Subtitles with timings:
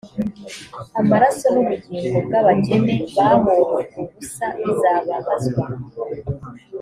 [0.99, 3.57] amaraso nubugingo bw abakene bahowe
[3.99, 5.65] ubusa bizababazwa